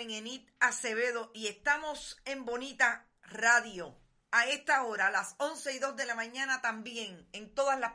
Carmen 0.00 0.46
Acevedo 0.60 1.30
y 1.34 1.48
estamos 1.48 2.18
en 2.24 2.46
Bonita 2.46 3.06
Radio. 3.20 4.00
A 4.30 4.46
esta 4.46 4.82
hora, 4.84 5.08
a 5.08 5.10
las 5.10 5.34
11 5.36 5.74
y 5.74 5.78
2 5.78 5.94
de 5.94 6.06
la 6.06 6.14
mañana 6.14 6.62
también, 6.62 7.28
en 7.34 7.54
todas 7.54 7.78
las 7.78 7.92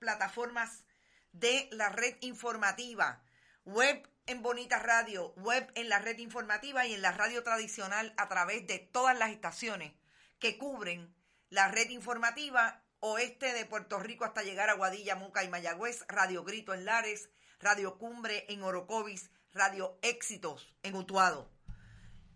plataformas 0.00 0.82
de 1.30 1.68
la 1.70 1.90
red 1.90 2.16
informativa, 2.22 3.22
web 3.64 4.02
en 4.26 4.42
Bonita 4.42 4.80
Radio, 4.80 5.32
web 5.36 5.70
en 5.76 5.88
la 5.88 6.00
red 6.00 6.18
informativa 6.18 6.86
y 6.86 6.94
en 6.94 7.02
la 7.02 7.12
radio 7.12 7.44
tradicional 7.44 8.14
a 8.16 8.28
través 8.28 8.66
de 8.66 8.80
todas 8.80 9.16
las 9.16 9.30
estaciones 9.30 9.92
que 10.40 10.58
cubren 10.58 11.14
la 11.50 11.68
red 11.68 11.88
informativa 11.90 12.82
oeste 12.98 13.52
de 13.52 13.64
Puerto 13.64 14.00
Rico 14.00 14.24
hasta 14.24 14.42
llegar 14.42 14.70
a 14.70 14.74
Guadilla, 14.74 15.14
Moca 15.14 15.44
y 15.44 15.48
Mayagüez, 15.48 16.04
Radio 16.08 16.42
Grito 16.42 16.74
en 16.74 16.84
Lares, 16.84 17.30
Radio 17.60 17.96
Cumbre 17.96 18.44
en 18.48 18.64
Orocovis, 18.64 19.30
Radio 19.54 19.98
Éxitos 20.02 20.74
en 20.82 20.96
Utuado. 20.96 21.48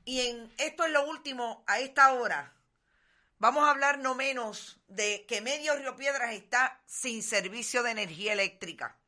Y 0.05 0.21
en 0.21 0.53
esto 0.57 0.85
es 0.85 0.93
lo 0.93 1.07
último 1.07 1.65
a 1.67 1.81
esta 1.81 2.13
hora. 2.13 2.55
Vamos 3.39 3.65
a 3.65 3.71
hablar 3.71 3.99
no 3.99 4.15
menos 4.15 4.81
de 4.89 5.27
que 5.27 5.41
Medio 5.41 5.77
Río 5.77 5.97
Piedras 5.97 6.33
está 6.33 6.81
sin 6.87 7.23
servicio 7.23 7.83
de 7.83 7.91
energía 7.91 8.33
eléctrica. 8.33 8.99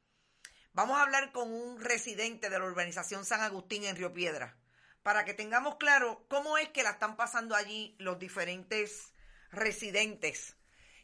Vamos 0.72 0.98
a 0.98 1.02
hablar 1.02 1.32
con 1.32 1.52
un 1.52 1.80
residente 1.80 2.50
de 2.50 2.58
la 2.58 2.64
urbanización 2.64 3.24
San 3.24 3.40
Agustín 3.40 3.84
en 3.84 3.96
Río 3.96 4.12
Piedras 4.12 4.54
para 5.02 5.24
que 5.24 5.34
tengamos 5.34 5.76
claro 5.76 6.26
cómo 6.28 6.58
es 6.58 6.68
que 6.68 6.82
la 6.82 6.90
están 6.90 7.16
pasando 7.16 7.54
allí 7.54 7.96
los 7.98 8.18
diferentes 8.18 9.12
residentes, 9.50 10.56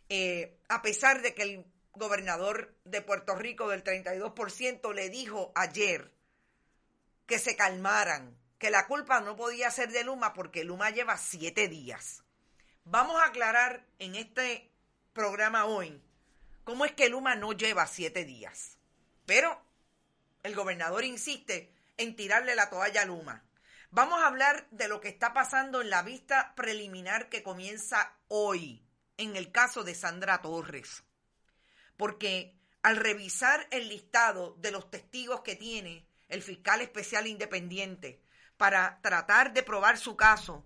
eh, 0.09 0.61
a 0.69 0.83
pesar 0.83 1.23
de 1.23 1.34
que 1.34 1.43
el 1.43 1.67
gobernador 1.93 2.77
de 2.84 3.01
Puerto 3.01 3.34
Rico 3.34 3.69
del 3.69 3.83
32% 3.83 4.93
le 4.93 5.09
dijo 5.09 5.53
ayer 5.55 6.16
que 7.27 7.39
se 7.39 7.57
calmaran, 7.57 8.39
que 8.59 8.71
la 8.71 8.87
culpa 8.87 9.21
no 9.21 9.37
podía 9.37 9.71
ser 9.71 9.91
de 9.91 10.05
Luma 10.05 10.33
porque 10.33 10.65
Luma 10.65 10.91
lleva 10.91 11.19
siete 11.19 11.69
días. 11.69 12.23
Vamos 12.85 13.21
a 13.21 13.27
aclarar 13.27 13.85
en 13.99 14.15
este 14.15 14.71
programa 15.13 15.65
hoy 15.65 16.03
cómo 16.65 16.85
es 16.85 16.93
que 16.93 17.09
Luma 17.09 17.35
no 17.35 17.53
lleva 17.53 17.87
siete 17.87 18.25
días. 18.25 18.79
Pero 19.27 19.61
el 20.43 20.55
gobernador 20.55 21.05
insiste 21.05 21.73
en 21.97 22.15
tirarle 22.15 22.55
la 22.55 22.71
toalla 22.71 23.03
a 23.03 23.07
Luma. 23.07 23.45
Vamos 23.91 24.21
a 24.21 24.27
hablar 24.27 24.69
de 24.71 24.89
lo 24.89 25.01
que 25.01 25.09
está 25.09 25.33
pasando 25.33 25.81
en 25.81 25.91
la 25.91 26.03
vista 26.03 26.55
preliminar 26.55 27.29
que 27.29 27.43
comienza 27.43 28.17
hoy 28.29 28.87
en 29.17 29.37
el 29.37 29.51
caso 29.51 29.85
de 29.85 29.95
Sandra 29.95 30.43
Torres. 30.43 31.03
Porque 31.97 32.55
al 32.83 32.97
revisar 32.97 33.67
el 33.71 33.89
listado 33.89 34.55
de 34.59 34.71
los 34.71 34.91
testigos 34.91 35.41
que 35.41 35.57
tiene 35.57 36.07
el 36.29 36.43
fiscal 36.43 36.81
especial 36.81 37.27
independiente, 37.27 38.23
para 38.57 39.01
tratar 39.03 39.53
de 39.53 39.63
probar 39.63 39.99
su 39.99 40.17
caso 40.17 40.65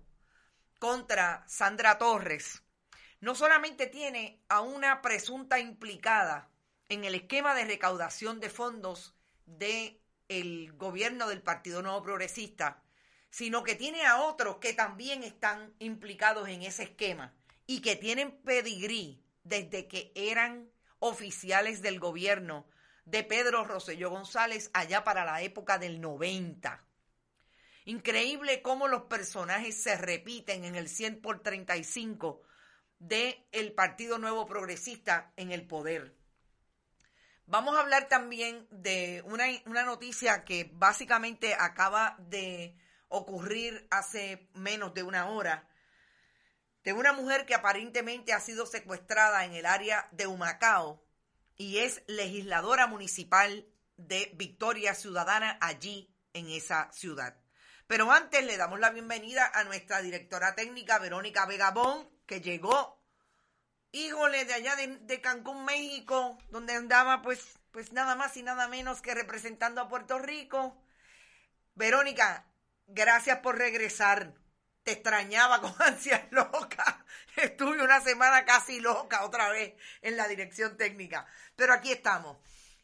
contra 0.79 1.43
Sandra 1.47 1.97
Torres, 1.97 2.63
no 3.19 3.35
solamente 3.35 3.87
tiene 3.87 4.41
a 4.49 4.61
una 4.61 5.01
presunta 5.01 5.59
implicada 5.59 6.49
en 6.89 7.03
el 7.03 7.15
esquema 7.15 7.53
de 7.53 7.65
recaudación 7.65 8.39
de 8.39 8.49
fondos 8.49 9.15
del 9.45 9.99
el 10.27 10.71
gobierno 10.73 11.27
del 11.27 11.41
Partido 11.41 11.81
Nuevo 11.81 12.01
Progresista, 12.03 12.81
sino 13.29 13.63
que 13.63 13.75
tiene 13.75 14.05
a 14.05 14.21
otros 14.21 14.57
que 14.57 14.73
también 14.73 15.23
están 15.23 15.73
implicados 15.79 16.47
en 16.47 16.61
ese 16.61 16.83
esquema 16.83 17.33
y 17.67 17.81
que 17.81 17.95
tienen 17.97 18.41
pedigrí 18.41 19.21
desde 19.43 19.87
que 19.87 20.11
eran 20.15 20.69
oficiales 20.99 21.81
del 21.81 21.99
gobierno 21.99 22.65
de 23.05 23.23
Pedro 23.23 23.63
Rosselló 23.63 24.09
González 24.09 24.69
allá 24.73 25.03
para 25.03 25.25
la 25.25 25.41
época 25.41 25.77
del 25.77 26.01
90. 26.01 26.83
Increíble 27.85 28.61
cómo 28.61 28.87
los 28.87 29.03
personajes 29.03 29.81
se 29.81 29.97
repiten 29.97 30.65
en 30.65 30.75
el 30.75 30.87
100 30.87 31.21
por 31.21 31.41
35 31.41 32.41
del 32.99 33.43
el 33.51 33.73
Partido 33.73 34.17
Nuevo 34.17 34.45
Progresista 34.45 35.33
en 35.35 35.51
el 35.51 35.65
poder. 35.65 36.15
Vamos 37.47 37.75
a 37.75 37.81
hablar 37.81 38.07
también 38.07 38.67
de 38.69 39.23
una, 39.25 39.45
una 39.65 39.83
noticia 39.83 40.45
que 40.45 40.69
básicamente 40.73 41.55
acaba 41.55 42.15
de 42.19 42.77
ocurrir 43.07 43.87
hace 43.89 44.47
menos 44.53 44.93
de 44.93 45.03
una 45.03 45.27
hora 45.27 45.67
de 46.83 46.93
una 46.93 47.13
mujer 47.13 47.45
que 47.45 47.53
aparentemente 47.53 48.33
ha 48.33 48.39
sido 48.39 48.65
secuestrada 48.65 49.45
en 49.45 49.53
el 49.53 49.65
área 49.65 50.07
de 50.11 50.27
Humacao 50.27 51.03
y 51.61 51.77
es 51.77 52.01
legisladora 52.07 52.87
municipal 52.87 53.67
de 53.95 54.31
Victoria 54.33 54.95
Ciudadana 54.95 55.59
allí 55.61 56.11
en 56.33 56.49
esa 56.49 56.91
ciudad. 56.91 57.37
Pero 57.85 58.11
antes 58.11 58.43
le 58.43 58.57
damos 58.57 58.79
la 58.79 58.89
bienvenida 58.89 59.45
a 59.53 59.63
nuestra 59.63 60.01
directora 60.01 60.55
técnica 60.55 60.97
Verónica 60.97 61.45
Vegabón, 61.45 62.09
que 62.25 62.41
llegó, 62.41 62.99
híjole, 63.91 64.45
de 64.45 64.55
allá 64.55 64.75
de, 64.75 65.21
Cancún, 65.21 65.63
México, 65.63 66.39
donde 66.49 66.73
andaba 66.73 67.21
pues, 67.21 67.59
pues 67.69 67.93
nada 67.93 68.15
más 68.15 68.35
y 68.37 68.41
nada 68.41 68.67
menos 68.67 69.03
que 69.03 69.13
representando 69.13 69.81
a 69.81 69.87
Puerto 69.87 70.17
Rico. 70.17 70.83
Verónica, 71.75 72.51
gracias 72.87 73.37
por 73.41 73.59
regresar. 73.59 74.33
Te 74.83 74.93
extrañaba 74.93 75.61
con 75.61 75.73
ansias 75.79 76.23
locas. 76.31 76.95
Estuve 77.35 77.83
una 77.83 78.01
semana 78.01 78.45
casi 78.45 78.79
loca 78.79 79.23
otra 79.23 79.49
vez 79.49 79.73
en 80.01 80.17
la 80.17 80.27
dirección 80.27 80.77
técnica. 80.77 81.27
Pero 81.55 81.73
aquí 81.73 81.91
estamos. 81.91 82.37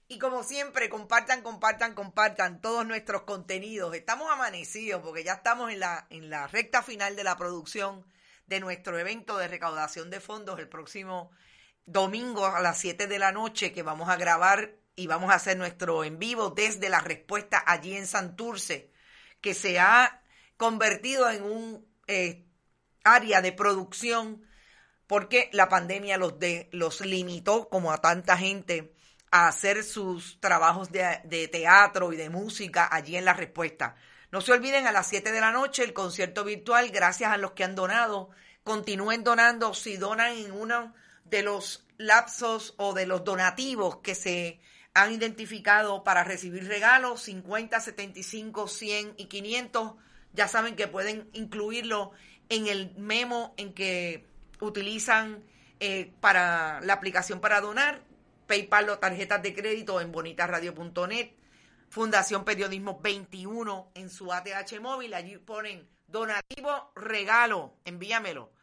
Y 0.10 0.20
como 0.20 0.44
siempre, 0.44 0.88
compartan, 0.88 1.42
compartan, 1.42 1.94
compartan 1.94 2.62
todos 2.62 2.86
nuestros 2.86 3.24
contenidos. 3.24 3.94
Estamos 3.94 4.32
amanecidos 4.32 5.02
porque 5.02 5.24
ya 5.24 5.34
estamos 5.34 5.72
en 5.72 5.82
la, 5.82 6.08
en 6.10 6.30
la 6.30 6.48
recta 6.48 6.82
final 6.82 7.16
de 7.18 7.26
la 7.26 7.36
producción 7.36 8.06
de 8.46 8.62
nuestro 8.62 8.98
evento 8.98 9.38
de 9.38 9.50
recaudación 9.50 10.10
de 10.10 10.22
fondos 10.22 10.60
el 10.60 10.70
próximo 10.70 11.32
domingo 11.86 12.46
a 12.46 12.62
las 12.62 12.78
7 12.80 13.08
de 13.08 13.20
la 13.20 13.34
noche 13.34 13.74
que 13.74 13.84
vamos 13.84 14.08
a 14.10 14.16
grabar 14.16 14.76
y 14.96 15.08
vamos 15.08 15.32
a 15.32 15.36
hacer 15.36 15.58
nuestro 15.58 16.04
en 16.04 16.20
vivo 16.20 16.52
desde 16.52 16.90
la 16.90 17.02
respuesta 17.02 17.62
allí 17.66 17.96
en 17.96 18.08
Santurce, 18.08 18.92
que 19.42 19.54
se 19.54 19.80
ha 19.80 20.22
convertido 20.58 21.30
en 21.30 21.44
un 21.44 21.88
eh, 22.08 22.46
área 23.04 23.42
de 23.42 23.54
producción 23.54 24.44
porque 25.08 25.50
la 25.54 25.70
pandemia 25.70 26.18
los, 26.18 26.38
de, 26.38 26.70
los 26.74 27.02
limitó, 27.02 27.70
como 27.70 27.94
a 27.94 28.02
tanta 28.02 28.38
gente, 28.38 28.94
a 29.32 29.48
hacer 29.48 29.84
sus 29.84 30.40
trabajos 30.42 30.92
de, 30.92 31.22
de, 31.24 31.48
teatro 31.48 32.12
y 32.12 32.18
de 32.18 32.30
música 32.30 32.90
allí 32.92 33.16
en 33.16 33.26
la 33.26 33.34
respuesta. 33.34 33.96
No 34.32 34.42
se 34.42 34.52
olviden 34.52 34.88
a 34.88 34.92
las 34.92 35.08
7 35.08 35.32
de 35.32 35.40
la 35.40 35.52
noche 35.52 35.84
el 35.84 35.94
concierto 35.94 36.44
virtual, 36.44 36.90
gracias 36.90 37.32
a 37.32 37.38
los 37.38 37.54
que 37.54 37.64
han 37.64 37.76
donado. 37.76 38.30
Continúen 38.64 39.24
donando 39.24 39.74
si 39.74 39.96
donan 39.96 40.34
en 40.34 40.52
uno 40.52 40.94
de 41.24 41.44
los 41.44 41.86
lapsos 41.98 42.74
o 42.78 42.94
de 42.94 43.06
los 43.06 43.24
donativos 43.24 43.98
que 43.98 44.16
se 44.16 44.60
han 44.94 45.14
identificado 45.14 46.04
para 46.04 46.24
recibir 46.24 46.68
regalos, 46.68 47.22
50, 47.24 47.80
75, 47.80 48.68
100 48.68 49.14
y 49.18 49.26
500 49.26 49.94
ya 50.38 50.48
saben 50.48 50.76
que 50.76 50.88
pueden 50.88 51.30
incluirlo 51.34 52.12
en 52.48 52.68
el 52.68 52.96
memo 52.96 53.56
en 53.58 53.74
que 53.74 54.26
utilizan 54.62 55.44
eh, 55.80 56.14
para 56.22 56.80
la 56.82 56.94
aplicación 56.94 57.42
para 57.42 57.60
donar, 57.60 58.04
PayPal 58.46 58.90
o 58.90 59.00
tarjetas 59.00 59.42
de 59.42 59.54
crédito 59.54 60.00
en 60.00 60.12
bonitasradio.net, 60.12 61.32
Fundación 61.90 62.46
Periodismo 62.46 63.00
21 63.02 63.92
en 63.96 64.10
su 64.10 64.32
ATH 64.32 64.80
móvil, 64.80 65.16
allí 65.16 65.38
ponen 65.38 65.90
donativo 66.08 66.92
regalo, 66.96 67.76
envíamelo. 67.84 68.54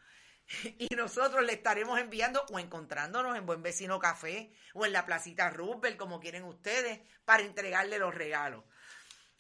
Y 0.78 0.94
nosotros 0.94 1.42
le 1.44 1.54
estaremos 1.54 1.98
enviando 1.98 2.44
o 2.52 2.58
encontrándonos 2.58 3.36
en 3.36 3.46
Buen 3.46 3.62
Vecino 3.62 3.98
Café 3.98 4.52
o 4.74 4.86
en 4.86 4.92
la 4.92 5.06
Placita 5.06 5.50
Rupert, 5.50 5.96
como 5.96 6.20
quieren 6.20 6.44
ustedes, 6.44 7.00
para 7.24 7.42
entregarle 7.42 7.98
los 7.98 8.14
regalos. 8.14 8.62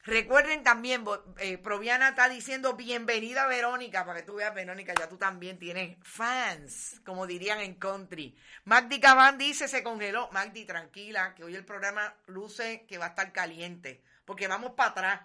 Recuerden 0.06 0.62
también, 0.62 1.02
eh, 1.38 1.56
Proviana 1.56 2.10
está 2.10 2.28
diciendo 2.28 2.74
bienvenida 2.74 3.46
Verónica, 3.46 4.04
para 4.04 4.20
que 4.20 4.26
tú 4.26 4.34
veas, 4.34 4.54
Verónica, 4.54 4.92
ya 4.92 5.08
tú 5.08 5.16
también 5.16 5.58
tienes 5.58 5.96
fans, 6.02 7.00
como 7.06 7.26
dirían 7.26 7.60
en 7.60 7.74
country. 7.76 8.36
Magdi 8.64 9.00
Cabán 9.00 9.38
dice, 9.38 9.66
se 9.66 9.82
congeló. 9.82 10.28
Magdi, 10.30 10.66
tranquila, 10.66 11.34
que 11.34 11.42
hoy 11.42 11.54
el 11.54 11.64
programa 11.64 12.14
luce 12.26 12.84
que 12.86 12.98
va 12.98 13.06
a 13.06 13.08
estar 13.08 13.32
caliente, 13.32 14.02
porque 14.26 14.46
vamos 14.46 14.72
para 14.72 14.90
atrás. 14.90 15.20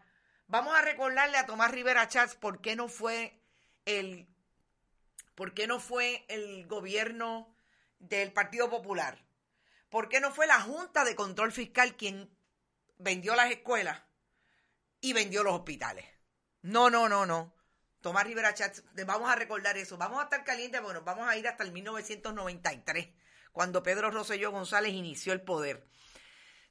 Vamos 0.48 0.74
a 0.74 0.82
recordarle 0.82 1.38
a 1.38 1.46
Tomás 1.46 1.72
Rivera 1.72 2.08
Chats 2.08 2.36
por 2.36 2.62
qué 2.62 2.78
no 2.78 2.88
fue 2.88 3.38
el, 3.84 4.30
por 5.36 5.54
qué 5.54 5.68
no 5.68 5.82
fue 5.82 6.24
el 6.30 6.66
gobierno 6.68 7.54
del 8.00 8.32
Partido 8.32 8.70
Popular. 8.70 9.26
¿Por 9.90 10.08
qué 10.08 10.22
no 10.22 10.32
fue 10.32 10.48
la 10.48 10.62
Junta 10.62 11.04
de 11.04 11.16
Control 11.16 11.52
Fiscal 11.52 11.98
quien 11.98 12.30
vendió 12.98 13.36
las 13.36 13.52
escuelas? 13.52 14.09
Y 15.02 15.14
vendió 15.14 15.44
los 15.44 15.54
hospitales. 15.54 16.06
No, 16.62 16.90
no, 16.90 17.08
no, 17.08 17.26
no. 17.26 17.54
Tomás 18.02 18.26
Rivera 18.26 18.54
Chats, 18.54 18.84
vamos 19.06 19.30
a 19.30 19.36
recordar 19.36 19.78
eso. 19.78 19.98
Vamos 19.98 20.20
a 20.20 20.24
estar 20.24 20.44
calientes, 20.44 20.82
bueno, 20.82 21.02
vamos 21.04 21.28
a 21.28 21.36
ir 21.36 21.48
hasta 21.48 21.64
el 21.64 21.72
1993, 21.72 23.10
cuando 23.52 23.84
Pedro 23.84 24.10
Rosselló 24.10 24.52
González 24.52 24.94
inició 24.94 25.34
el 25.34 25.42
poder. 25.42 25.86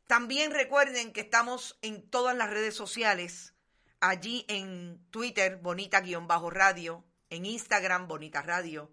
También 0.06 0.52
recuerden 0.52 1.12
que 1.12 1.20
estamos 1.20 1.78
en 1.82 2.08
todas 2.08 2.34
las 2.34 2.48
redes 2.48 2.74
sociales 2.74 3.54
allí 4.00 4.46
en 4.48 5.06
Twitter, 5.10 5.58
bonita-radio, 5.58 7.04
en 7.28 7.44
Instagram, 7.44 8.08
bonita 8.08 8.40
radio, 8.40 8.90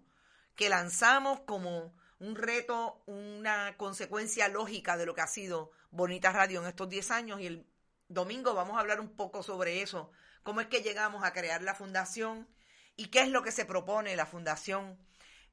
que 0.56 0.68
lanzamos 0.68 1.40
como 1.48 1.96
un 2.20 2.36
reto, 2.36 3.04
una 3.06 3.76
consecuencia 3.78 4.48
lógica 4.48 4.98
de 4.98 5.06
lo 5.06 5.14
que 5.14 5.22
ha 5.22 5.28
sido 5.28 5.72
Bonita 5.92 6.32
Radio 6.32 6.62
en 6.62 6.68
estos 6.68 6.90
10 6.90 7.12
años. 7.12 7.42
Y 7.42 7.48
el 7.48 7.68
domingo 8.08 8.54
vamos 8.54 8.78
a 8.78 8.80
hablar 8.80 9.00
un 9.00 9.16
poco 9.16 9.44
sobre 9.44 9.82
eso, 9.82 10.12
cómo 10.44 10.62
es 10.62 10.68
que 10.68 10.82
llegamos 10.82 11.24
a 11.24 11.34
crear 11.34 11.62
la 11.62 11.76
fundación 11.76 12.48
y 12.96 13.08
qué 13.08 13.22
es 13.22 13.30
lo 13.30 13.44
que 13.44 13.52
se 13.52 13.66
propone 13.66 14.16
la 14.16 14.26
fundación 14.26 14.98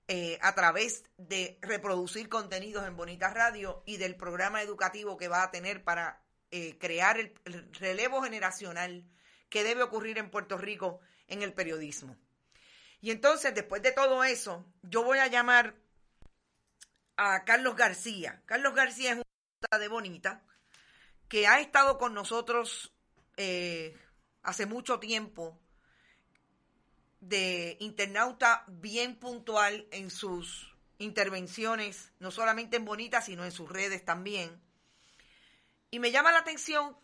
eh, 0.09 0.38
a 0.43 0.55
través 0.55 1.05
de 1.17 1.59
reproducir 1.62 2.29
contenidos 2.29 2.87
en 2.87 2.97
Bonita 2.97 3.31
Radio 3.31 3.82
y 3.87 3.97
del 3.97 4.17
programa 4.17 4.62
educativo 4.62 5.17
que 5.17 5.29
va 5.29 5.43
a 5.43 5.50
tener 5.50 5.82
para 5.85 6.23
eh, 6.50 6.76
crear 6.79 7.19
el 7.19 7.35
relevo 7.73 8.23
generacional 8.23 9.05
que 9.49 9.64
debe 9.64 9.82
ocurrir 9.82 10.19
en 10.19 10.31
Puerto 10.31 10.59
Rico 10.59 11.00
en 11.29 11.43
el 11.43 11.53
periodismo. 11.53 12.17
Y 13.00 13.11
entonces, 13.11 13.55
después 13.55 13.82
de 13.82 13.93
todo 13.93 14.23
eso, 14.23 14.64
yo 14.82 15.03
voy 15.03 15.19
a 15.19 15.26
llamar 15.26 15.75
a 17.23 17.45
Carlos 17.45 17.77
García. 17.77 18.43
Carlos 18.47 18.75
García 18.75 19.13
es 19.13 19.17
un 19.19 19.79
de 19.79 19.89
Bonita 19.89 20.43
que 21.29 21.47
ha 21.47 21.61
estado 21.61 21.97
con 21.97 22.15
nosotros 22.15 22.93
eh, 23.37 23.97
hace 24.43 24.67
mucho 24.67 24.99
tiempo 24.99 25.59
de 27.21 27.77
internauta 27.81 28.65
bien 28.67 29.17
puntual 29.17 29.87
en 29.93 30.11
sus 30.11 30.75
intervenciones, 30.99 32.13
no 32.19 32.31
solamente 32.31 32.77
en 32.77 32.85
Bonita, 32.85 33.23
sino 33.23 33.45
en 33.45 33.53
sus 33.53 33.71
redes 33.71 34.05
también. 34.05 34.61
Y 35.91 36.01
me 36.01 36.11
llama 36.11 36.33
la 36.33 36.39
atención 36.39 36.97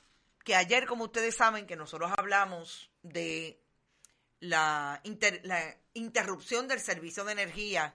que 0.45 0.57
ayer, 0.57 0.87
como 0.87 1.05
ustedes 1.05 1.37
saben, 1.37 1.67
que 1.67 1.77
nosotros 1.77 2.11
hablamos 2.17 2.91
de 3.03 3.63
la, 4.41 5.01
interrupción 5.95 6.69
del 6.69 6.81
servicio 6.81 7.25
de 7.25 7.33
energía 7.33 7.95